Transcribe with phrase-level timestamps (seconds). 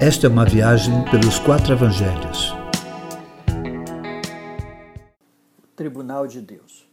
[0.00, 2.54] Esta é uma viagem pelos quatro evangelhos.
[5.74, 6.86] Tribunal de Deus.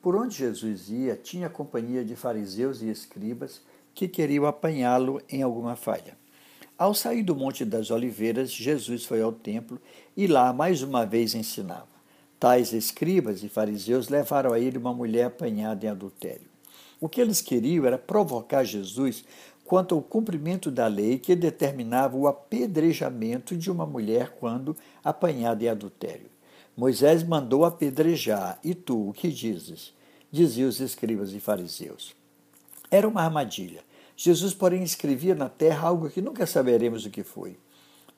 [0.00, 3.60] Por onde Jesus ia, tinha companhia de fariseus e escribas
[3.94, 6.16] que queriam apanhá-lo em alguma falha.
[6.78, 9.78] Ao sair do Monte das Oliveiras, Jesus foi ao templo
[10.16, 11.98] e lá mais uma vez ensinava.
[12.40, 16.48] Tais escribas e fariseus levaram a ele uma mulher apanhada em adultério.
[16.98, 19.22] O que eles queriam era provocar Jesus
[19.68, 25.68] quanto ao cumprimento da lei que determinava o apedrejamento de uma mulher quando apanhada em
[25.68, 26.30] adultério.
[26.74, 29.92] Moisés mandou apedrejar, e tu o que dizes?
[30.32, 32.16] Diziam os escribas e fariseus.
[32.90, 33.82] Era uma armadilha.
[34.16, 37.58] Jesus, porém, escrevia na terra algo que nunca saberemos o que foi.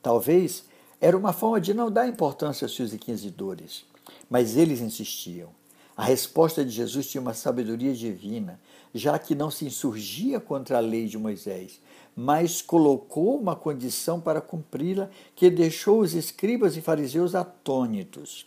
[0.01, 0.65] Talvez
[1.01, 3.85] era uma forma de não dar importância aos seus inquisidores,
[4.31, 5.49] mas eles insistiam.
[5.97, 8.61] A resposta de Jesus tinha uma sabedoria divina,
[8.95, 11.81] já que não se insurgia contra a lei de Moisés,
[12.17, 18.47] mas colocou uma condição para cumpri-la que deixou os escribas e fariseus atônitos.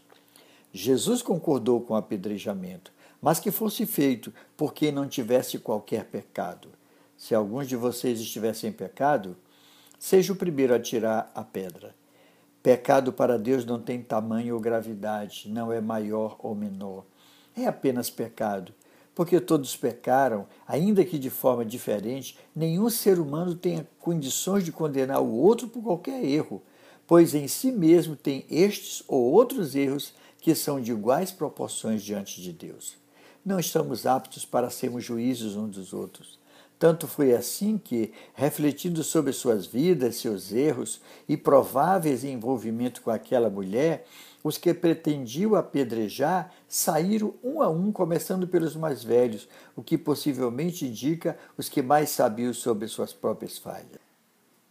[0.71, 2.91] Jesus concordou com o apedrejamento,
[3.21, 6.69] mas que fosse feito por quem não tivesse qualquer pecado.
[7.15, 9.37] Se alguns de vocês estivessem em pecado,
[9.97, 11.95] seja o primeiro a tirar a pedra.
[12.61, 17.05] Pecado para Deus não tem tamanho ou gravidade, não é maior ou menor.
[17.55, 18.73] É apenas pecado.
[19.15, 25.21] Porque todos pecaram, ainda que de forma diferente, nenhum ser humano tem condições de condenar
[25.21, 26.63] o outro por qualquer erro,
[27.05, 32.41] pois em si mesmo tem estes ou outros erros que são de iguais proporções diante
[32.41, 32.95] de Deus.
[33.45, 36.39] Não estamos aptos para sermos juízes uns dos outros.
[36.83, 43.49] Tanto foi assim que, refletindo sobre suas vidas, seus erros e prováveis envolvimento com aquela
[43.49, 44.05] mulher,
[44.43, 50.85] os que pretendiam apedrejar saíram um a um, começando pelos mais velhos, o que possivelmente
[50.85, 54.01] indica os que mais sabiam sobre suas próprias falhas.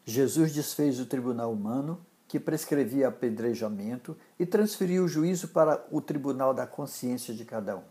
[0.04, 6.52] Jesus desfez o tribunal humano, que prescrevia apedrejamento, e transferiu o juízo para o tribunal
[6.52, 7.84] da consciência de cada um.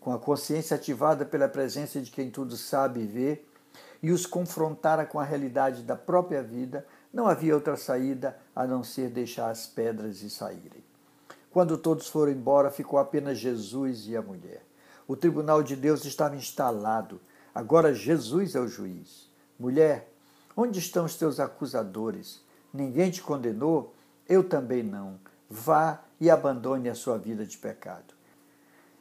[0.00, 3.44] Com a consciência ativada pela presença de quem tudo sabe e vê,
[4.02, 8.84] e os confrontara com a realidade da própria vida, não havia outra saída a não
[8.84, 10.84] ser deixar as pedras e saírem.
[11.50, 14.62] Quando todos foram embora, ficou apenas Jesus e a mulher.
[15.08, 17.20] O tribunal de Deus estava instalado.
[17.54, 19.30] Agora Jesus é o juiz.
[19.58, 20.12] Mulher,
[20.56, 22.42] onde estão os teus acusadores?
[22.72, 23.94] Ninguém te condenou?
[24.28, 25.18] Eu também não.
[25.48, 28.14] Vá e abandone a sua vida de pecado.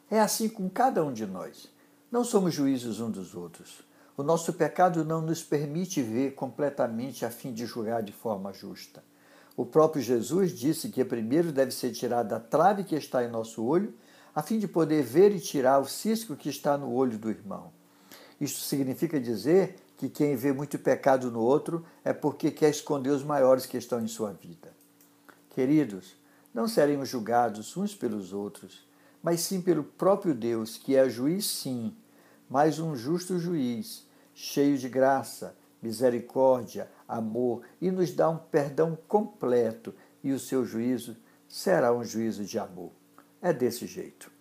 [0.10, 1.70] É assim com cada um de nós.
[2.12, 3.82] Não somos juízes uns dos outros.
[4.18, 9.04] O nosso pecado não nos permite ver completamente a fim de julgar de forma justa.
[9.58, 13.64] O próprio Jesus disse que primeiro deve ser tirada a trave que está em nosso
[13.64, 13.94] olho,
[14.34, 17.72] a fim de poder ver e tirar o cisco que está no olho do irmão.
[18.40, 23.24] Isto significa dizer que quem vê muito pecado no outro é porque quer esconder os
[23.24, 24.74] maiores que estão em sua vida.
[25.50, 26.16] Queridos,
[26.54, 28.86] não seremos julgados uns pelos outros,
[29.22, 31.94] mas sim pelo próprio Deus, que é juiz, sim,
[32.50, 34.05] mas um justo juiz,
[34.36, 41.16] cheio de graça, misericórdia, amor e nos dá um perdão completo, e o seu juízo
[41.48, 42.92] será um juízo de amor.
[43.42, 44.35] É desse jeito.